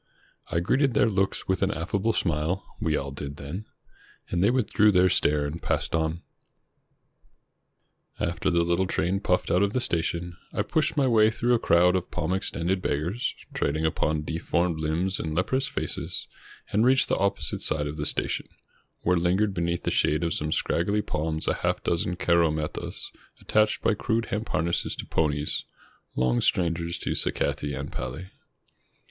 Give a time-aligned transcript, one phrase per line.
[0.49, 3.65] I greeted their looks with an aflfable smile,— we all did then,—
[4.31, 6.23] and they withdrew their stare and passed on.
[8.19, 11.59] After the little train puffed out of the station, I pushed my way through a
[11.59, 16.27] crowd of palm extended beggars, trading upon deformed Umbs and leprous faces,
[16.71, 18.49] and reached the opposite side of the station,
[19.01, 23.93] where Hngered beneath the shade of some scraggly palms a half dozen caromettas, attached by
[23.93, 25.63] crude hemp harnesses to ponies,
[26.15, 28.31] long strangers to sacati and pali.